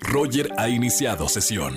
Roger 0.00 0.50
ha 0.56 0.68
iniciado 0.68 1.28
sesión. 1.28 1.76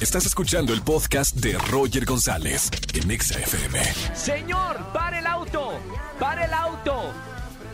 Estás 0.00 0.26
escuchando 0.26 0.72
el 0.72 0.82
podcast 0.82 1.36
de 1.36 1.56
Roger 1.70 2.04
González 2.04 2.70
en 2.94 3.10
Exa 3.10 3.38
FM. 3.38 3.82
Señor, 4.14 4.76
para 4.92 5.18
el 5.18 5.26
auto, 5.26 5.72
para 6.18 6.44
el 6.44 6.52
auto. 6.52 7.12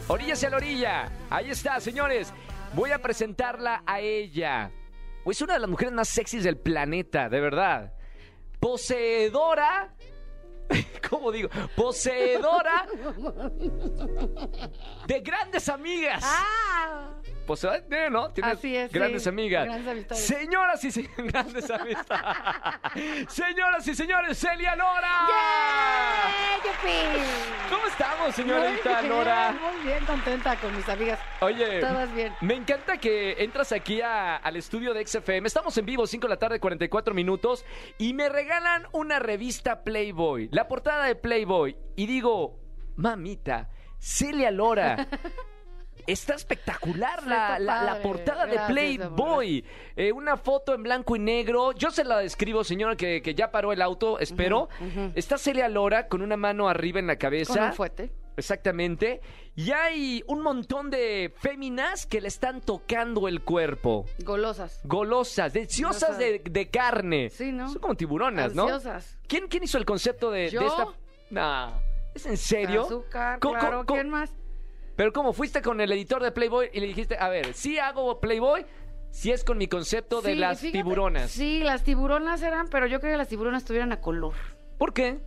Oríllase 0.08 0.46
a 0.46 0.50
la 0.50 0.56
orilla. 0.56 1.12
Ahí 1.30 1.50
está, 1.50 1.80
señores. 1.80 2.32
Voy 2.74 2.90
a 2.92 3.02
presentarla 3.02 3.82
a 3.86 4.00
ella. 4.00 4.70
Es 5.26 5.42
una 5.42 5.54
de 5.54 5.60
las 5.60 5.70
mujeres 5.70 5.94
más 5.94 6.08
sexys 6.08 6.44
del 6.44 6.56
planeta, 6.56 7.28
de 7.28 7.40
verdad. 7.40 7.92
Poseedora. 8.60 9.94
¿Cómo 11.10 11.32
digo? 11.32 11.48
Poseedora 11.76 12.86
de 15.06 15.20
grandes 15.20 15.68
amigas. 15.68 16.22
¡Ah! 16.24 17.11
Poseedora, 17.42 17.82
eh, 17.90 18.10
¿no? 18.10 18.30
Tienes 18.30 18.58
Así 18.58 18.76
es, 18.76 18.92
grandes 18.92 19.22
sí. 19.24 19.28
amigas. 19.28 19.64
Grandes 19.66 19.88
amistades. 19.92 20.24
Señoras 20.26 20.84
y 20.84 20.90
señores, 20.90 21.16
grandes 21.32 21.70
amistades. 21.70 23.28
Señoras 23.28 23.86
y 23.88 23.94
señores, 23.94 24.38
Celia 24.38 24.76
Lora. 24.76 25.10
¡Yay, 25.28 26.60
yupi! 26.64 27.24
¿Cómo 27.70 27.86
estamos, 27.86 28.34
señorita 28.34 28.90
Muy 28.90 29.00
bien, 29.00 29.08
Lora? 29.08 29.52
Muy 29.52 29.84
bien, 29.86 30.04
contenta 30.04 30.56
con 30.56 30.76
mis 30.76 30.88
amigas. 30.88 31.18
Oye, 31.40 31.80
Todas 31.80 32.14
bien. 32.14 32.32
me 32.40 32.54
encanta 32.54 32.96
que 32.98 33.42
entras 33.42 33.72
aquí 33.72 34.00
a- 34.00 34.36
al 34.36 34.56
estudio 34.56 34.92
de 34.94 35.06
XFM. 35.06 35.46
Estamos 35.46 35.76
en 35.78 35.86
vivo, 35.86 36.06
5 36.06 36.26
de 36.26 36.30
la 36.34 36.38
tarde, 36.38 36.60
44 36.60 37.14
minutos, 37.14 37.64
y 37.98 38.14
me 38.14 38.28
regalan 38.28 38.86
una 38.92 39.18
revista 39.18 39.82
Playboy, 39.84 40.48
la 40.52 40.68
portada 40.68 41.04
de 41.06 41.16
Playboy. 41.16 41.76
Y 41.96 42.06
digo, 42.06 42.58
mamita, 42.96 43.70
Celia 43.98 44.50
Lora. 44.50 45.08
Está 46.06 46.34
espectacular 46.34 47.26
la, 47.26 47.58
la- 47.58 48.00
portada 48.02 48.46
de 48.46 48.58
Playboy. 48.66 49.64
Eh, 49.96 50.12
una 50.12 50.36
foto 50.36 50.74
en 50.74 50.82
blanco 50.82 51.16
y 51.16 51.18
negro. 51.18 51.72
Yo 51.72 51.90
se 51.90 52.04
la 52.04 52.18
describo, 52.18 52.64
señora, 52.64 52.96
que, 52.96 53.22
que 53.22 53.34
ya 53.34 53.50
paró 53.50 53.72
el 53.72 53.82
auto, 53.82 54.18
espero. 54.18 54.68
Está 55.14 55.38
Celia 55.38 55.68
Lora 55.68 56.08
con 56.08 56.22
una 56.22 56.36
mano 56.36 56.68
arriba 56.68 56.98
en 56.98 57.06
la 57.06 57.16
cabeza. 57.16 57.54
Con 57.54 57.62
un 57.64 57.72
fuete. 57.72 58.12
Exactamente. 58.34 59.20
Y 59.54 59.72
hay 59.72 60.24
un 60.26 60.40
montón 60.40 60.88
de 60.88 61.32
féminas 61.36 62.06
que 62.06 62.20
le 62.20 62.28
están 62.28 62.62
tocando 62.62 63.28
el 63.28 63.42
cuerpo. 63.42 64.06
Golosas. 64.24 64.80
Golosas, 64.84 65.52
Golosas. 65.52 66.18
de, 66.18 66.42
de 66.50 66.70
carne. 66.70 67.28
Sí, 67.28 67.52
¿no? 67.52 67.68
Son 67.70 67.80
como 67.82 67.94
tiburonas, 67.94 68.54
¿no? 68.54 68.66
¿Quién, 69.26 69.48
quién 69.48 69.64
hizo 69.64 69.76
el 69.76 69.84
concepto 69.84 70.30
de, 70.30 70.42
de 70.44 70.50
¿Yo? 70.50 70.62
esta...? 70.62 70.86
Nah, 71.30 71.72
¿Es 72.14 72.26
en 72.26 72.36
serio? 72.36 72.82
Azúcar, 72.82 73.38
claro. 73.38 73.84
¿Quién 73.86 74.08
más? 74.10 74.34
Pero 74.96 75.12
¿cómo? 75.12 75.32
¿Fuiste 75.32 75.62
con 75.62 75.80
el 75.80 75.90
editor 75.92 76.22
de 76.22 76.32
Playboy 76.32 76.68
y 76.72 76.80
le 76.80 76.86
dijiste, 76.86 77.16
a 77.18 77.28
ver, 77.28 77.54
sí 77.54 77.78
hago 77.78 78.20
Playboy, 78.20 78.64
si 79.10 79.30
es 79.32 79.44
con 79.44 79.58
mi 79.58 79.66
concepto 79.68 80.20
de 80.22 80.32
Sí, 80.34 80.38
las 80.38 80.60
fíjate, 80.60 80.78
tiburonas? 80.78 81.30
Sí, 81.30 81.60
las 81.60 81.82
tiburonas 81.82 82.42
eran, 82.42 82.68
pero 82.68 82.86
yo 82.86 83.00
quería 83.00 83.14
que 83.14 83.18
las 83.18 83.28
tiburonas 83.28 83.62
estuvieran 83.62 83.92
a 83.92 84.00
color. 84.00 84.34
¿Por 84.78 84.92
qué? 84.92 85.18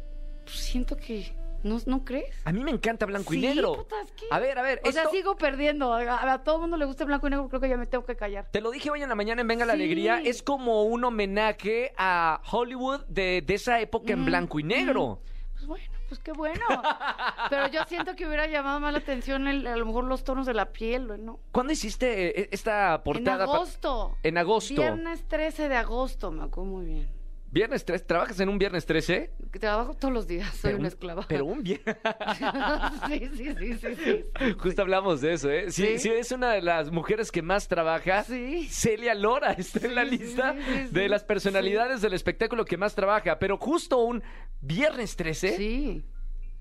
Pues 0.44 0.56
siento 0.58 0.96
que... 0.98 1.34
¿No, 1.64 1.80
¿no 1.88 2.06
crees? 2.06 2.30
A 2.44 2.52
mí 2.52 2.64
me 2.64 2.70
encanta 2.70 3.08
blanco 3.08 3.34
y 3.34 3.40
negro. 3.42 3.74
puta, 3.74 3.96
es 4.04 4.12
que- 4.12 4.28
A 4.30 4.38
ver, 4.38 4.60
a 4.60 4.62
ver, 4.62 4.82
O 4.86 4.92
sea, 4.92 5.10
sigo 5.10 5.36
perdiendo. 5.36 5.92
A, 5.96 6.34
a 6.34 6.44
todo 6.44 6.56
el 6.58 6.62
mundo 6.62 6.78
le 6.78 6.86
gusta 6.86 7.06
el 7.06 7.08
blanco 7.08 7.26
y 7.26 7.32
negro, 7.32 7.50
creo 7.50 7.60
que 7.60 7.70
ya 7.70 7.76
me 7.78 7.88
tengo 7.88 8.06
que 8.06 8.16
callar. 8.16 8.46
Te 8.52 8.62
lo 8.62 8.70
dije 8.70 8.92
hoy 8.92 9.02
en 9.02 9.10
la 9.10 9.16
mañana 9.16 9.42
en 9.42 9.48
Venga 9.48 9.66
la 9.66 9.74
Sí. 9.74 9.80
Alegría, 9.82 10.22
es 10.24 10.44
como 10.44 10.84
un 10.84 11.04
homenaje 11.04 11.92
a 11.98 12.40
Hollywood 12.52 13.02
de, 13.08 13.42
de 13.44 13.54
esa 13.56 13.80
época 13.80 14.14
en 14.14 14.26
blanco 14.26 14.60
y 14.60 14.64
negro. 14.64 15.22
Pues 15.66 15.82
bueno, 15.82 15.94
pues 16.10 16.20
qué 16.20 16.32
bueno. 16.34 16.64
Pero 17.50 17.68
yo 17.70 17.84
siento 17.86 18.16
que 18.16 18.28
hubiera 18.28 18.46
llamado 18.48 18.80
más 18.80 18.92
la 18.94 19.00
atención 19.00 19.48
el- 19.48 19.66
a 19.66 19.76
lo 19.76 19.86
mejor 19.86 20.04
los 20.04 20.24
tonos 20.24 20.46
de 20.46 20.54
la 20.54 20.72
piel, 20.72 21.24
¿no? 21.26 21.40
¿Cuándo 21.52 21.74
hiciste 21.74 22.42
eh, 22.42 22.50
esta 22.52 23.02
portada? 23.04 23.44
en 23.46 23.50
agosto. 23.50 24.18
En 24.22 24.38
agosto. 24.38 24.74
Viernes 24.76 25.28
13 25.28 25.68
de 25.70 25.76
agosto, 25.78 26.32
me 26.32 26.44
acuerdo 26.44 26.70
muy 26.72 26.86
bien. 26.86 27.15
Viernes 27.56 27.86
13. 27.86 28.04
¿Trabajas 28.04 28.38
en 28.42 28.50
un 28.50 28.58
viernes 28.58 28.86
13? 28.86 29.32
Que 29.50 29.60
Trabajo 29.60 29.94
todos 29.94 30.14
los 30.14 30.28
días, 30.28 30.50
soy 30.56 30.62
Pero 30.64 30.76
una 30.76 30.82
un- 30.82 30.86
esclava. 30.88 31.26
Pero 31.30 31.46
un 31.46 31.64
viernes. 31.64 31.96
sí, 33.08 33.30
sí, 33.34 33.56
sí, 33.58 33.74
sí, 33.78 33.96
sí. 33.96 34.26
Justo 34.60 34.82
hablamos 34.82 35.22
de 35.22 35.32
eso, 35.34 35.50
¿eh? 35.50 35.72
Sí, 35.72 35.98
sí, 35.98 36.10
es 36.10 36.34
una 36.34 36.52
de 36.52 36.62
las 36.62 36.92
mujeres 36.92 37.32
que 37.32 37.42
más 37.42 37.70
trabaja. 37.70 38.24
Sí. 38.24 38.68
Celia 38.70 39.16
Lora 39.16 39.54
está 39.54 39.88
en 39.88 39.96
la 39.96 40.04
lista 40.04 40.54
de 40.92 41.08
las 41.08 41.24
personalidades 41.24 42.02
del 42.02 42.14
espectáculo 42.14 42.66
que 42.66 42.76
más 42.76 42.94
trabaja. 42.94 43.40
Pero 43.40 43.58
justo 43.58 44.00
un 44.00 44.22
viernes 44.60 45.16
13, 45.16 45.56
Sí, 45.56 46.04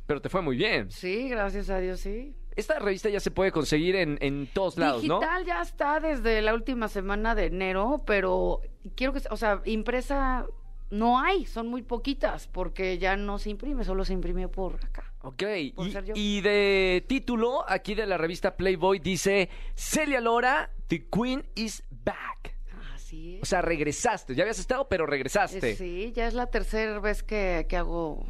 pero 0.07 0.21
te 0.23 0.29
fue 0.29 0.43
muy 0.43 0.57
bien. 0.57 0.93
sí, 0.93 1.29
gracias 1.29 1.71
a 1.71 1.81
Dios, 1.81 1.99
sí. 1.99 2.37
Esta 2.55 2.79
revista 2.79 3.09
ya 3.09 3.19
se 3.19 3.33
puede 3.33 3.51
conseguir 3.51 3.97
en, 3.97 4.17
en 4.21 4.47
todos 4.47 4.79
lados, 4.79 5.03
¿no? 5.03 5.19
Digital 5.19 5.45
ya 5.45 5.61
está 5.61 5.99
desde 5.99 6.41
la 6.41 6.55
última 6.55 6.87
semana 6.87 7.35
de 7.35 7.47
enero, 7.47 8.05
pero 8.07 8.61
quiero 8.95 9.13
que, 9.13 9.23
o 9.29 9.37
sea, 9.37 9.61
impresa 9.65 10.47
no 10.95 11.19
hay, 11.19 11.45
son 11.47 11.69
muy 11.69 11.83
poquitas, 11.83 12.47
porque 12.49 12.99
ya 12.99 13.17
no 13.17 13.39
se 13.39 13.51
imprime, 13.51 13.85
solo 13.85 14.05
se 14.05 14.13
imprimió 14.13 14.51
por 14.51 14.77
acá. 14.77 15.13
Ok, 15.23 15.43
Por 15.75 15.89
y, 16.15 16.41
de 16.43 17.05
título, 17.09 17.65
aquí 17.69 17.95
de 17.95 18.07
la 18.07 18.19
revista 18.19 18.57
Playboy 18.57 18.99
dice, 18.99 19.49
Celia 19.75 20.21
Lora, 20.21 20.71
The 20.89 21.07
Queen 21.11 21.45
is 21.55 21.83
back. 21.91 22.55
Así 22.95 23.39
O 23.41 23.43
es. 23.43 23.49
sea, 23.49 23.63
regresaste, 23.63 24.35
ya 24.35 24.43
habías 24.43 24.59
estado, 24.59 24.87
pero 24.89 25.07
regresaste. 25.07 25.71
Eh, 25.71 25.77
Sí, 25.77 26.13
ya 26.15 26.27
es 26.27 26.35
la 26.35 26.47
tercera 26.47 27.01
vez 27.01 27.23
que, 27.23 27.67
que 27.69 27.77
hago 27.77 28.27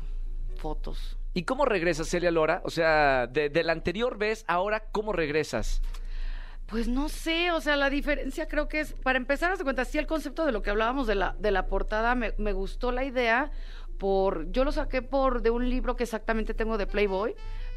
fotos. 0.56 1.18
¿Y 1.34 1.42
cómo 1.42 1.64
regresas, 1.64 2.08
Celia 2.08 2.30
Lora? 2.30 2.62
O 2.64 2.70
sea, 2.70 3.26
de, 3.26 3.50
de 3.50 3.64
la 3.64 3.72
anterior 3.72 4.16
vez, 4.16 4.44
ahora, 4.46 4.84
¿cómo 4.92 5.12
regresas? 5.12 5.82
Pues 6.66 6.88
no 6.88 7.08
sé, 7.08 7.50
o 7.50 7.60
sea, 7.60 7.76
la 7.76 7.90
diferencia 7.90 8.48
creo 8.48 8.68
que 8.68 8.80
es, 8.80 8.94
para 8.94 9.18
empezar, 9.18 9.56
de 9.56 9.64
cuenta, 9.64 9.84
sí 9.84 9.98
el 9.98 10.06
concepto 10.06 10.46
de 10.46 10.52
lo 10.52 10.62
que 10.62 10.70
hablábamos 10.70 11.06
de 11.06 11.14
la, 11.14 11.36
de 11.38 11.50
la 11.50 11.66
portada, 11.66 12.14
me, 12.14 12.32
me 12.38 12.52
gustó 12.52 12.90
la 12.90 13.04
idea, 13.04 13.50
por, 13.98 14.50
yo 14.50 14.64
lo 14.64 14.72
saqué 14.72 15.02
por 15.02 15.42
de 15.42 15.50
un 15.50 15.68
libro 15.68 15.96
que 15.96 16.04
exactamente 16.04 16.54
tengo 16.54 16.78
de 16.78 16.86
Playboy, 16.86 17.34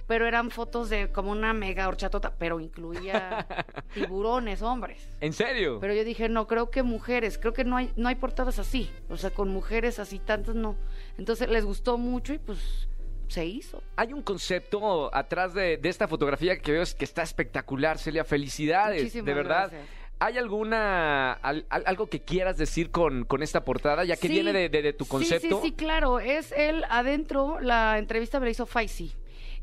pero 0.07 0.25
eran 0.25 0.49
fotos 0.49 0.89
de 0.89 1.11
como 1.11 1.31
una 1.31 1.53
mega 1.53 1.87
horchatota, 1.87 2.33
pero 2.37 2.59
incluía 2.59 3.45
tiburones, 3.93 4.61
hombres. 4.61 5.07
¿En 5.19 5.33
serio? 5.33 5.79
Pero 5.81 5.93
yo 5.93 6.03
dije, 6.03 6.29
no, 6.29 6.47
creo 6.47 6.71
que 6.71 6.81
mujeres, 6.81 7.37
creo 7.37 7.53
que 7.53 7.65
no 7.65 7.75
hay, 7.75 7.91
no 7.97 8.07
hay 8.07 8.15
portadas 8.15 8.57
así, 8.57 8.89
o 9.09 9.17
sea, 9.17 9.31
con 9.31 9.49
mujeres 9.49 9.99
así 9.99 10.19
tantas 10.19 10.55
no. 10.55 10.77
Entonces 11.17 11.49
les 11.49 11.65
gustó 11.65 11.97
mucho 11.97 12.33
y 12.33 12.39
pues 12.39 12.87
se 13.27 13.45
hizo. 13.45 13.81
Hay 13.95 14.13
un 14.13 14.21
concepto 14.21 15.13
atrás 15.15 15.53
de, 15.53 15.77
de 15.77 15.89
esta 15.89 16.07
fotografía 16.07 16.57
que 16.59 16.71
veo 16.71 16.81
es 16.83 16.93
que 16.95 17.05
está 17.05 17.23
espectacular, 17.23 17.97
Celia. 17.97 18.23
Felicidades, 18.23 19.01
Muchísimas 19.01 19.25
de 19.25 19.33
verdad. 19.33 19.69
gracias. 19.71 19.89
¿Hay 20.19 20.38
alguna 20.39 21.33
al- 21.33 21.67
al- 21.69 21.83
algo 21.85 22.07
que 22.07 22.21
quieras 22.21 22.57
decir 22.57 22.89
con, 22.89 23.23
con 23.25 23.43
esta 23.43 23.63
portada, 23.63 24.03
ya 24.03 24.15
que 24.15 24.27
Sí, 24.27 24.33
viene 24.33 24.51
de, 24.51 24.69
de- 24.69 24.81
de 24.81 24.93
tu 24.93 25.05
concepto? 25.05 25.61
Sí, 25.61 25.67
sí, 25.67 25.71
claro. 25.73 26.19
Es 26.19 26.51
él 26.53 26.83
adentro, 26.89 27.59
la 27.59 27.99
entrevista 27.99 28.39
me 28.39 28.45
la 28.47 28.51
hizo 28.51 28.65
Faisy. 28.65 29.11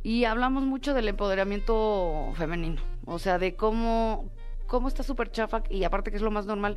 Y 0.05 0.25
hablamos 0.27 0.63
mucho 0.65 0.95
del 0.95 1.09
empoderamiento 1.09 2.33
femenino. 2.37 2.83
O 3.07 3.19
sea, 3.19 3.39
de 3.39 3.55
cómo, 3.57 4.31
cómo 4.67 4.87
está 4.89 5.03
súper 5.03 5.31
chafa, 5.33 5.63
y 5.71 5.85
aparte 5.85 6.11
que 6.11 6.17
es 6.19 6.23
lo 6.23 6.31
más 6.31 6.47
normal, 6.47 6.77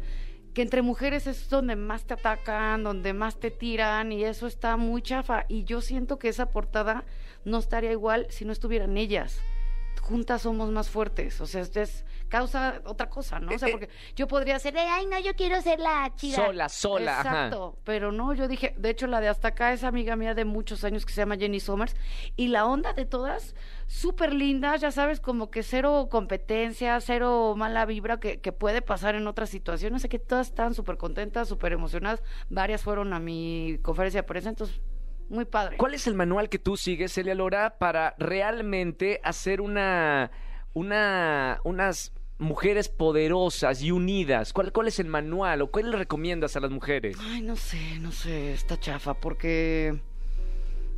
que 0.53 0.61
entre 0.61 0.81
mujeres 0.81 1.27
es 1.27 1.49
donde 1.49 1.75
más 1.75 2.05
te 2.05 2.15
atacan, 2.15 2.83
donde 2.83 3.13
más 3.13 3.39
te 3.39 3.51
tiran, 3.51 4.11
y 4.11 4.23
eso 4.23 4.47
está 4.47 4.77
muy 4.77 5.01
chafa. 5.01 5.45
Y 5.47 5.63
yo 5.63 5.81
siento 5.81 6.17
que 6.17 6.29
esa 6.29 6.47
portada 6.47 7.05
no 7.45 7.59
estaría 7.59 7.91
igual 7.91 8.27
si 8.29 8.45
no 8.45 8.51
estuvieran 8.51 8.97
ellas. 8.97 9.39
Juntas 10.01 10.43
somos 10.43 10.71
más 10.71 10.89
fuertes. 10.89 11.41
O 11.41 11.47
sea, 11.47 11.61
es 11.61 12.05
causa 12.27 12.81
otra 12.85 13.09
cosa, 13.09 13.39
¿no? 13.39 13.53
O 13.53 13.57
sea, 13.57 13.67
Eh, 13.67 13.71
eh. 13.71 13.73
porque 13.73 13.89
yo 14.15 14.27
podría 14.27 14.59
ser, 14.59 14.75
"Eh, 14.75 14.79
ay, 14.87 15.05
no, 15.07 15.19
yo 15.19 15.33
quiero 15.35 15.61
ser 15.61 15.79
la 15.79 16.11
chida. 16.15 16.35
Sola, 16.37 16.69
sola, 16.69 17.19
ajá. 17.19 17.29
Exacto, 17.29 17.77
pero 17.83 18.11
no, 18.11 18.33
yo 18.33 18.47
dije, 18.47 18.73
de 18.77 18.89
hecho 18.89 19.07
la 19.07 19.19
de 19.21 19.27
hasta 19.29 19.49
acá 19.49 19.73
es 19.73 19.83
amiga 19.83 20.15
mía 20.15 20.33
de 20.33 20.45
muchos 20.45 20.83
años 20.83 21.05
que 21.05 21.13
se 21.13 21.21
llama 21.21 21.37
Jenny 21.37 21.59
Somers 21.59 21.95
y 22.35 22.47
la 22.49 22.65
onda 22.65 22.93
de 22.93 23.05
todas 23.05 23.55
súper 23.87 24.33
lindas, 24.33 24.81
ya 24.81 24.91
sabes, 24.91 25.19
como 25.19 25.49
que 25.49 25.63
cero 25.63 26.07
competencia, 26.11 26.99
cero 26.99 27.53
mala 27.57 27.85
vibra 27.85 28.19
que, 28.19 28.39
que 28.41 28.51
puede 28.51 28.81
pasar 28.81 29.15
en 29.15 29.27
otras 29.27 29.49
situaciones, 29.49 30.01
sé 30.01 30.09
que 30.09 30.19
todas 30.19 30.47
estaban 30.47 30.73
súper 30.73 30.97
contentas, 30.97 31.47
súper 31.47 31.71
emocionadas, 31.73 32.21
varias 32.49 32.81
fueron 32.83 33.13
a 33.13 33.19
mi 33.19 33.79
conferencia 33.81 34.21
de 34.21 34.27
prensa, 34.27 34.49
entonces 34.49 34.81
muy 35.29 35.43
padre. 35.45 35.75
¿Cuál 35.77 35.93
es 35.93 36.07
el 36.07 36.13
manual 36.13 36.47
que 36.47 36.57
tú 36.59 36.77
sigues, 36.77 37.11
Celia 37.13 37.35
Lora, 37.35 37.77
para 37.77 38.15
realmente 38.17 39.19
hacer 39.23 39.59
una, 39.61 40.31
una, 40.73 41.59
unas 41.63 42.13
mujeres 42.39 42.89
poderosas 42.89 43.81
y 43.81 43.91
unidas? 43.91 44.53
¿Cuál, 44.53 44.71
¿Cuál 44.71 44.87
es 44.87 44.99
el 44.99 45.07
manual 45.07 45.61
o 45.61 45.71
cuál 45.71 45.91
le 45.91 45.97
recomiendas 45.97 46.55
a 46.55 46.59
las 46.59 46.71
mujeres? 46.71 47.17
Ay, 47.19 47.41
no 47.41 47.55
sé, 47.55 47.99
no 47.99 48.11
sé, 48.11 48.53
está 48.53 48.79
chafa, 48.79 49.13
porque 49.15 49.99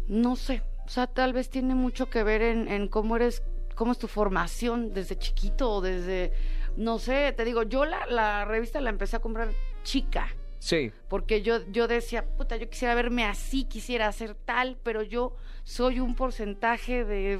no 0.07 0.35
sé, 0.35 0.63
o 0.85 0.89
sea, 0.89 1.07
tal 1.07 1.33
vez 1.33 1.49
tiene 1.49 1.75
mucho 1.75 2.09
que 2.09 2.23
ver 2.23 2.41
en, 2.41 2.67
en 2.67 2.87
cómo 2.87 3.15
eres, 3.15 3.43
cómo 3.75 3.91
es 3.91 3.97
tu 3.99 4.07
formación 4.07 4.93
desde 4.93 5.17
chiquito 5.17 5.71
o 5.71 5.81
desde, 5.81 6.33
no 6.77 6.99
sé, 6.99 7.31
te 7.33 7.45
digo, 7.45 7.63
yo 7.63 7.85
la, 7.85 8.05
la 8.07 8.43
revista 8.45 8.81
la 8.81 8.89
empecé 8.89 9.15
a 9.17 9.19
comprar 9.19 9.49
chica, 9.83 10.27
Sí. 10.59 10.91
porque 11.07 11.41
yo, 11.41 11.65
yo 11.71 11.87
decía, 11.87 12.25
puta, 12.25 12.57
yo 12.57 12.69
quisiera 12.69 12.93
verme 12.95 13.23
así, 13.23 13.63
quisiera 13.63 14.07
hacer 14.07 14.35
tal, 14.35 14.77
pero 14.83 15.03
yo 15.03 15.35
soy 15.63 15.99
un 16.01 16.15
porcentaje 16.15 17.05
de 17.05 17.39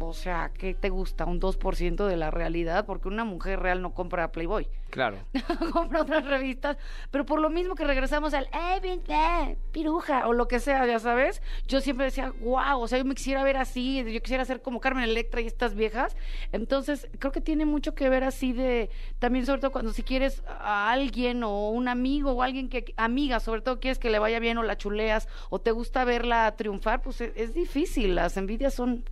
O 0.00 0.12
sea, 0.12 0.50
¿qué 0.56 0.74
te 0.74 0.90
gusta? 0.90 1.24
Un 1.24 1.40
2% 1.40 2.06
de 2.06 2.16
la 2.16 2.30
realidad, 2.30 2.86
porque 2.86 3.08
una 3.08 3.24
mujer 3.24 3.60
real 3.60 3.82
no 3.82 3.94
compra 3.94 4.32
Playboy. 4.32 4.68
Claro. 4.90 5.18
compra 5.72 6.02
otras 6.02 6.24
revistas, 6.24 6.78
pero 7.10 7.26
por 7.26 7.40
lo 7.40 7.50
mismo 7.50 7.74
que 7.74 7.84
regresamos 7.84 8.32
al 8.32 8.46
eh, 8.46 8.80
bien, 8.82 9.02
eh, 9.08 9.56
piruja 9.70 10.26
o 10.26 10.32
lo 10.32 10.48
que 10.48 10.60
sea, 10.60 10.86
ya 10.86 10.98
sabes, 10.98 11.42
yo 11.66 11.80
siempre 11.80 12.06
decía, 12.06 12.32
wow, 12.40 12.80
o 12.80 12.88
sea, 12.88 12.98
yo 12.98 13.04
me 13.04 13.14
quisiera 13.14 13.42
ver 13.44 13.58
así, 13.58 14.02
yo 14.10 14.22
quisiera 14.22 14.44
ser 14.44 14.62
como 14.62 14.80
Carmen 14.80 15.04
Electra 15.04 15.40
y 15.40 15.46
estas 15.46 15.74
viejas. 15.74 16.16
Entonces, 16.52 17.08
creo 17.18 17.32
que 17.32 17.40
tiene 17.40 17.66
mucho 17.66 17.94
que 17.94 18.08
ver 18.08 18.24
así 18.24 18.52
de, 18.52 18.88
también 19.18 19.44
sobre 19.44 19.60
todo 19.60 19.72
cuando 19.72 19.92
si 19.92 20.02
quieres 20.02 20.42
a 20.46 20.90
alguien 20.90 21.42
o 21.42 21.70
un 21.70 21.88
amigo 21.88 22.32
o 22.32 22.42
alguien 22.42 22.68
que, 22.68 22.94
amiga, 22.96 23.40
sobre 23.40 23.60
todo 23.60 23.80
quieres 23.80 23.98
que 23.98 24.10
le 24.10 24.18
vaya 24.18 24.38
bien 24.38 24.58
o 24.58 24.62
la 24.62 24.78
chuleas 24.78 25.28
o 25.50 25.60
te 25.60 25.70
gusta 25.70 26.04
verla 26.04 26.54
triunfar, 26.56 27.02
pues 27.02 27.20
es, 27.20 27.32
es 27.36 27.52
difícil, 27.52 28.14
las 28.14 28.36
envidias 28.36 28.74
son 28.74 29.04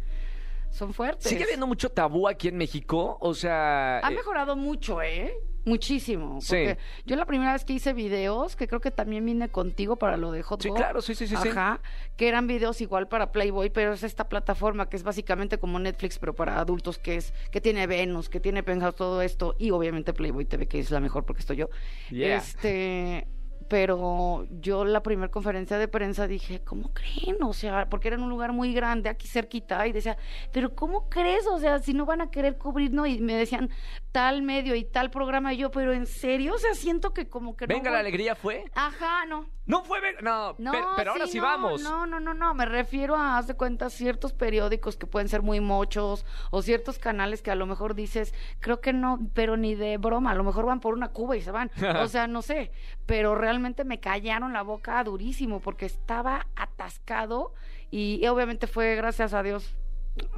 son 0.70 0.92
fuertes. 0.92 1.28
Sigue 1.28 1.44
habiendo 1.44 1.66
mucho 1.66 1.90
tabú 1.90 2.28
aquí 2.28 2.48
en 2.48 2.56
México, 2.56 3.18
o 3.20 3.34
sea... 3.34 3.98
Ha 3.98 4.10
eh, 4.10 4.14
mejorado 4.14 4.56
mucho, 4.56 5.00
¿eh? 5.02 5.34
Muchísimo. 5.66 6.40
Sí. 6.40 6.48
Porque 6.48 6.78
yo 7.06 7.16
la 7.16 7.26
primera 7.26 7.52
vez 7.52 7.64
que 7.64 7.72
hice 7.72 7.92
videos, 7.92 8.54
que 8.54 8.68
creo 8.68 8.80
que 8.80 8.92
también 8.92 9.26
vine 9.26 9.48
contigo 9.48 9.96
para 9.96 10.16
lo 10.16 10.30
de 10.30 10.42
Hot 10.42 10.62
Sí, 10.62 10.70
claro, 10.70 11.02
sí, 11.02 11.16
sí, 11.16 11.26
sí, 11.26 11.34
sí. 11.42 11.48
Ajá, 11.48 11.80
que 12.16 12.28
eran 12.28 12.46
videos 12.46 12.80
igual 12.80 13.08
para 13.08 13.32
Playboy, 13.32 13.70
pero 13.70 13.92
es 13.92 14.04
esta 14.04 14.28
plataforma 14.28 14.88
que 14.88 14.96
es 14.96 15.02
básicamente 15.02 15.58
como 15.58 15.80
Netflix, 15.80 16.20
pero 16.20 16.34
para 16.34 16.60
adultos, 16.60 16.98
que 16.98 17.16
es, 17.16 17.34
que 17.50 17.60
tiene 17.60 17.88
Venus, 17.88 18.28
que 18.28 18.38
tiene 18.38 18.62
Penthouse, 18.62 18.94
todo 18.94 19.22
esto, 19.22 19.56
y 19.58 19.72
obviamente 19.72 20.12
Playboy 20.12 20.44
TV, 20.44 20.68
que 20.68 20.78
es 20.78 20.92
la 20.92 21.00
mejor 21.00 21.24
porque 21.24 21.40
estoy 21.40 21.56
yo. 21.56 21.68
Yeah. 22.10 22.36
Este, 22.36 23.26
pero 23.68 24.46
yo 24.50 24.84
la 24.84 25.02
primera 25.02 25.30
conferencia 25.30 25.78
de 25.78 25.88
prensa 25.88 26.26
dije, 26.26 26.62
¿cómo 26.62 26.92
creen? 26.92 27.42
O 27.42 27.52
sea, 27.52 27.88
porque 27.88 28.08
era 28.08 28.16
en 28.16 28.22
un 28.22 28.30
lugar 28.30 28.52
muy 28.52 28.72
grande, 28.72 29.08
aquí 29.08 29.26
cerquita, 29.26 29.86
y 29.86 29.92
decía, 29.92 30.16
pero 30.52 30.74
¿cómo 30.74 31.08
crees? 31.08 31.46
O 31.46 31.58
sea, 31.58 31.78
si 31.78 31.94
no 31.94 32.06
van 32.06 32.20
a 32.20 32.30
querer 32.30 32.58
cubrirnos, 32.58 33.08
y 33.08 33.20
me 33.20 33.34
decían 33.34 33.70
tal 34.12 34.42
medio 34.42 34.74
y 34.74 34.84
tal 34.84 35.10
programa, 35.10 35.52
y 35.52 35.58
yo, 35.58 35.70
pero 35.70 35.92
en 35.92 36.06
serio, 36.06 36.54
o 36.54 36.58
sea, 36.58 36.74
siento 36.74 37.12
que 37.12 37.28
como 37.28 37.56
que 37.56 37.66
no 37.66 37.74
Venga, 37.74 37.90
la 37.90 38.00
alegría 38.00 38.34
fue. 38.34 38.64
Ajá, 38.74 39.26
no. 39.26 39.46
No 39.66 39.82
fue, 39.82 39.98
no, 40.22 40.54
No, 40.58 40.70
pero, 40.70 40.86
pero 40.96 41.10
ahora 41.12 41.26
sí 41.26 41.38
no, 41.38 41.42
vamos. 41.42 41.82
No, 41.82 42.06
no, 42.06 42.20
no, 42.20 42.34
no, 42.34 42.54
me 42.54 42.66
refiero 42.66 43.16
a, 43.16 43.36
haz 43.36 43.48
de 43.48 43.54
cuenta, 43.54 43.90
ciertos 43.90 44.32
periódicos 44.32 44.96
que 44.96 45.08
pueden 45.08 45.28
ser 45.28 45.42
muy 45.42 45.58
mochos 45.58 46.24
o 46.52 46.62
ciertos 46.62 47.00
canales 47.00 47.42
que 47.42 47.50
a 47.50 47.56
lo 47.56 47.66
mejor 47.66 47.96
dices, 47.96 48.32
creo 48.60 48.80
que 48.80 48.92
no, 48.92 49.18
pero 49.34 49.56
ni 49.56 49.74
de 49.74 49.98
broma, 49.98 50.30
a 50.30 50.34
lo 50.36 50.44
mejor 50.44 50.66
van 50.66 50.78
por 50.78 50.94
una 50.94 51.08
cuba 51.08 51.36
y 51.36 51.42
se 51.42 51.50
van, 51.50 51.72
o 52.00 52.06
sea, 52.06 52.28
no 52.28 52.42
sé, 52.42 52.70
pero 53.06 53.34
realmente 53.34 53.55
me 53.84 53.98
callaron 54.00 54.52
la 54.52 54.62
boca 54.62 55.02
durísimo 55.04 55.60
porque 55.60 55.86
estaba 55.86 56.46
atascado 56.56 57.54
y, 57.90 58.18
y 58.22 58.26
obviamente 58.28 58.66
fue, 58.66 58.94
gracias 58.96 59.32
a 59.34 59.42
Dios, 59.42 59.74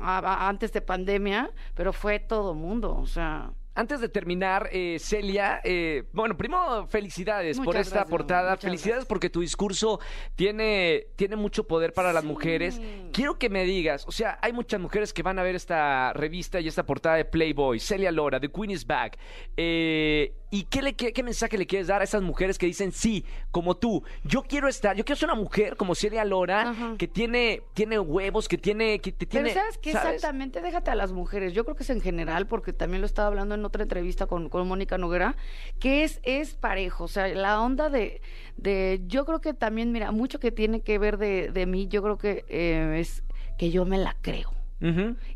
a- 0.01 0.19
a- 0.19 0.49
antes 0.49 0.73
de 0.73 0.81
pandemia, 0.81 1.51
pero 1.75 1.93
fue 1.93 2.19
todo 2.19 2.55
mundo, 2.55 2.97
o 2.97 3.07
sea... 3.07 3.51
Antes 3.75 4.01
de 4.01 4.09
terminar, 4.09 4.69
eh, 4.73 4.97
Celia, 4.99 5.61
eh, 5.63 6.03
bueno, 6.13 6.37
primero 6.37 6.89
felicidades 6.89 7.61
por 7.61 7.77
esta 7.77 7.95
gracias, 7.99 8.11
portada, 8.11 8.57
felicidades 8.57 8.95
gracias. 9.05 9.07
porque 9.09 9.31
tu 9.31 9.41
discurso 9.41 10.01
tiene, 10.35 11.07
tiene 11.15 11.37
mucho 11.37 11.63
poder 11.63 11.93
para 11.93 12.13
las 12.13 12.25
mujeres. 12.25 12.81
Quiero 13.13 13.39
que 13.39 13.49
me 13.49 13.63
digas, 13.63 14.05
o 14.09 14.11
sea, 14.11 14.37
hay 14.43 14.53
muchas 14.53 14.81
mujeres 14.81 15.13
que 15.13 15.23
van 15.23 15.39
a 15.39 15.45
ver 15.45 15.55
esta 15.55 16.13
revista 16.13 16.59
y 16.59 16.67
esta 16.67 16.85
portada 16.85 17.15
de 17.15 17.25
Playboy, 17.25 17.79
Celia 17.79 18.11
Lora, 18.11 18.41
The 18.41 18.51
Queen 18.51 18.73
is 18.73 18.85
Back. 18.85 19.17
Eh, 19.57 20.35
¿Y 20.51 20.65
qué, 20.65 20.81
le, 20.81 20.95
qué, 20.95 21.13
qué 21.13 21.23
mensaje 21.23 21.59
le 21.59 21.67
quieres 21.67 21.89
dar 21.89 22.01
a 22.01 22.05
esas 22.05 22.23
mujeres 22.23 22.57
que 22.57 22.65
dicen, 22.65 22.91
sí, 22.93 23.25
como 23.51 23.77
tú, 23.77 24.03
yo 24.25 24.43
quiero 24.43 24.67
estar, 24.67 24.97
yo 24.97 25.05
quiero 25.05 25.19
ser 25.19 25.29
una 25.29 25.39
mujer 25.39 25.77
como 25.77 25.95
Celia 25.95 26.25
Lora, 26.25 26.71
Ajá. 26.71 26.95
que 26.97 27.07
tiene, 27.07 27.63
tiene 27.75 27.99
huevos, 27.99 28.49
que 28.49 28.57
tiene... 28.57 28.99
Que 29.01 29.13
te 29.13 29.27
tiene, 29.27 29.51
Pero 29.51 29.61
¿sabes 29.61 29.77
qué? 29.77 29.91
Exactamente, 29.91 30.63
déjate 30.63 30.91
a 30.91 30.95
las 30.95 31.13
mujeres. 31.13 31.53
Yo 31.53 31.65
creo 31.65 31.77
que 31.77 31.83
es 31.83 31.91
en 31.91 32.01
general, 32.01 32.47
porque 32.47 32.73
también 32.73 33.03
lo 33.03 33.07
estaba 33.07 33.29
hablando 33.29 33.55
en 33.55 33.65
otra 33.65 33.83
entrevista 33.83 34.27
con, 34.27 34.49
con 34.49 34.67
Mónica 34.67 34.97
Noguera, 34.97 35.37
que 35.81 36.05
es, 36.05 36.21
es 36.23 36.55
parejo. 36.55 37.05
O 37.05 37.09
sea, 37.09 37.29
la 37.29 37.61
onda 37.61 37.91
de, 37.91 38.23
de... 38.57 39.03
Yo 39.07 39.27
creo 39.27 39.43
que 39.43 39.53
también, 39.53 39.93
mira, 39.93 40.13
mucho 40.13 40.41
que 40.41 40.51
tiene 40.51 40.81
que 40.81 40.99
ver 40.99 41.19
de, 41.19 41.51
de 41.51 41.67
mí, 41.67 41.89
yo 41.89 42.03
creo 42.03 42.17
que 42.17 42.47
eh, 42.49 42.97
es 42.99 43.23
que 43.59 43.71
yo 43.71 43.85
me 43.85 43.99
la 43.99 44.17
creo. 44.23 44.58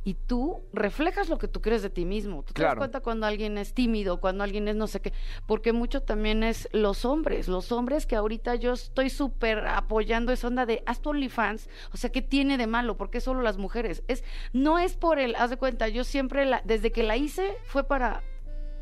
Y 0.04 0.14
tú 0.14 0.62
reflejas 0.72 1.28
lo 1.28 1.38
que 1.38 1.48
tú 1.48 1.60
crees 1.60 1.82
de 1.82 1.90
ti 1.90 2.04
mismo. 2.04 2.42
Tú 2.44 2.52
te 2.52 2.60
Claro. 2.60 2.72
das 2.74 2.78
cuenta 2.78 3.00
cuando 3.00 3.26
alguien 3.26 3.58
es 3.58 3.74
tímido, 3.74 4.20
cuando 4.20 4.44
alguien 4.44 4.68
es 4.68 4.76
no 4.76 4.86
sé 4.86 5.00
qué. 5.00 5.12
Porque 5.46 5.72
mucho 5.72 6.02
también 6.02 6.42
es 6.44 6.68
los 6.72 7.04
hombres. 7.04 7.48
Los 7.48 7.72
hombres 7.72 8.06
que 8.06 8.14
ahorita 8.16 8.54
yo 8.54 8.72
estoy 8.72 9.10
súper 9.10 9.66
apoyando 9.66 10.32
esa 10.32 10.46
onda 10.46 10.64
de 10.66 10.82
haz 10.86 11.00
tu 11.00 11.10
OnlyFans. 11.10 11.68
O 11.92 11.96
sea, 11.96 12.10
¿qué 12.10 12.22
tiene 12.22 12.56
de 12.56 12.66
malo? 12.66 12.96
¿Por 12.96 13.10
qué 13.10 13.20
solo 13.20 13.42
las 13.42 13.58
mujeres? 13.58 14.02
Es, 14.08 14.22
no 14.52 14.78
es 14.78 14.96
por 14.96 15.18
el, 15.18 15.34
haz 15.36 15.50
de 15.50 15.56
cuenta, 15.56 15.88
yo 15.88 16.04
siempre, 16.04 16.44
la, 16.46 16.62
desde 16.64 16.92
que 16.92 17.02
la 17.02 17.16
hice, 17.16 17.56
fue 17.64 17.84
para, 17.84 18.22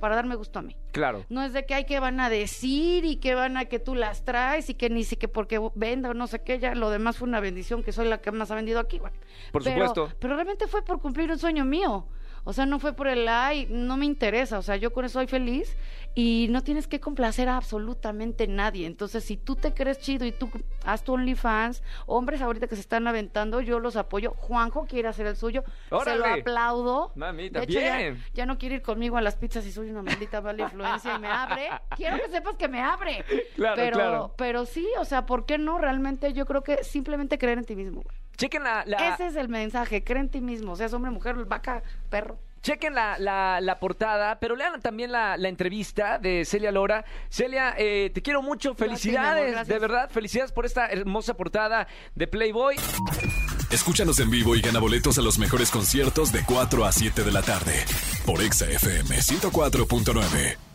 para 0.00 0.16
darme 0.16 0.34
gusto 0.34 0.58
a 0.58 0.62
mí. 0.62 0.74
Claro. 0.92 1.24
No 1.28 1.42
es 1.44 1.52
de 1.52 1.64
que 1.66 1.74
hay 1.74 1.84
que 1.84 2.00
van 2.00 2.18
a 2.18 2.28
decir 2.30 3.04
y 3.04 3.16
que 3.16 3.34
van 3.34 3.56
a 3.56 3.66
que 3.66 3.78
tú 3.78 3.94
las 3.94 4.24
traes 4.24 4.68
y 4.70 4.74
que 4.74 4.90
ni 4.90 5.04
si 5.04 5.14
que 5.16 5.28
porque 5.28 5.60
venda 5.74 6.10
o 6.10 6.14
no 6.14 6.26
sé 6.26 6.42
qué, 6.42 6.58
ya 6.58 6.74
lo 6.74 6.90
demás 6.90 7.18
fue 7.18 7.28
una 7.28 7.38
bendición 7.40 7.82
que 7.82 7.92
soy 7.92 8.08
la 8.08 8.18
que 8.20 8.32
más 8.32 8.50
ha 8.50 8.54
vendido 8.56 8.80
aquí. 8.80 8.98
bueno. 8.98 9.16
Por 9.52 9.62
Pero- 9.62 9.76
supuesto. 9.86 10.16
Pero 10.18 10.34
realmente 10.34 10.66
fue 10.66 10.82
por 10.82 11.00
cumplir 11.00 11.30
un 11.30 11.38
sueño 11.38 11.64
mío. 11.64 12.06
O 12.44 12.52
sea, 12.52 12.66
no 12.66 12.78
fue 12.78 12.92
por 12.94 13.06
el 13.08 13.28
ay, 13.28 13.66
no 13.70 13.96
me 13.96 14.06
interesa. 14.06 14.58
O 14.58 14.62
sea, 14.62 14.76
yo 14.76 14.92
con 14.92 15.04
eso 15.04 15.14
soy 15.20 15.26
feliz 15.26 15.76
y 16.14 16.46
no 16.50 16.62
tienes 16.62 16.86
que 16.88 16.98
complacer 17.00 17.48
a 17.48 17.56
absolutamente 17.56 18.46
nadie. 18.48 18.86
Entonces, 18.86 19.24
si 19.24 19.36
tú 19.36 19.56
te 19.56 19.72
crees 19.74 19.98
chido 20.00 20.24
y 20.26 20.32
tú 20.32 20.50
haz 20.84 21.04
tu 21.04 21.12
OnlyFans, 21.14 21.82
hombres 22.06 22.40
ahorita 22.42 22.66
que 22.66 22.74
se 22.74 22.80
están 22.80 23.06
aventando, 23.06 23.60
yo 23.60 23.78
los 23.78 23.96
apoyo. 23.96 24.32
Juanjo 24.36 24.86
quiere 24.86 25.08
hacer 25.08 25.26
el 25.26 25.36
suyo, 25.36 25.62
se 25.84 25.90
lo 25.90 25.98
¡Órale! 25.98 26.40
aplaudo. 26.40 27.12
Mamita, 27.14 27.60
de 27.60 27.64
hecho, 27.66 27.80
ya- 27.80 27.96
bien. 27.98 28.24
Ya, 28.34 28.46
no 28.46 28.58
quiere 28.58 28.76
ir 28.76 28.82
conmigo 28.82 29.16
a 29.16 29.20
las 29.20 29.36
pizzas 29.36 29.64
y 29.66 29.72
soy 29.72 29.90
una 29.90 30.02
maldita 30.02 30.40
mala 30.40 30.62
influencia 30.64 31.16
y 31.16 31.18
me 31.18 31.28
abre. 31.28 31.68
Quiero 31.96 32.16
que 32.16 32.30
sepas 32.30 32.56
que 32.56 32.68
me 32.68 32.80
abre. 32.80 33.24
Claro, 33.54 33.76
pero, 33.76 33.96
claro. 33.96 34.34
pero 34.36 34.66
sí, 34.66 34.88
o 34.98 35.04
sea, 35.04 35.26
¿por 35.26 35.46
qué 35.46 35.58
no? 35.58 35.78
Realmente 35.78 36.32
yo 36.32 36.46
creo 36.46 36.62
que 36.62 36.82
simplemente 36.84 37.38
creer 37.38 37.58
en 37.58 37.64
ti 37.64 37.76
mismo. 37.76 38.02
Chequen 38.40 38.64
la, 38.64 38.84
la- 38.86 39.14
Ese 39.14 39.26
es 39.26 39.36
el 39.36 39.48
mensaje, 39.50 40.02
cree 40.02 40.20
en 40.20 40.30
ti 40.30 40.40
mismo, 40.40 40.74
seas 40.74 40.94
hombre, 40.94 41.10
mujer, 41.10 41.36
vaca, 41.44 41.82
perro. 42.08 42.38
Chequen 42.62 42.94
la, 42.94 43.18
la, 43.18 43.60
la 43.60 43.78
portada, 43.78 44.38
pero 44.40 44.56
lean 44.56 44.80
también 44.80 45.12
la, 45.12 45.36
la 45.36 45.48
entrevista 45.48 46.18
de 46.18 46.44
Celia 46.46 46.72
Lora. 46.72 47.04
Celia, 47.30 47.74
eh, 47.76 48.10
te 48.14 48.22
quiero 48.22 48.40
mucho, 48.42 48.70
amor, 48.70 48.78
felicidades, 48.78 49.66
de 49.68 49.78
verdad, 49.78 50.10
felicidades 50.10 50.52
por 50.52 50.64
esta 50.66 50.86
hermosa 50.88 51.34
portada 51.34 51.86
de 52.14 52.26
Playboy. 52.26 52.76
Escúchanos 53.70 54.18
en 54.20 54.30
vivo 54.30 54.56
y 54.56 54.62
gana 54.62 54.78
boletos 54.80 55.18
a 55.18 55.22
los 55.22 55.38
mejores 55.38 55.70
conciertos 55.70 56.32
de 56.32 56.42
4 56.44 56.84
a 56.86 56.92
7 56.92 57.22
de 57.24 57.32
la 57.32 57.42
tarde 57.42 57.84
por 58.26 58.42
Exa 58.42 58.66
FM 58.70 59.16
104.9. 59.16 60.69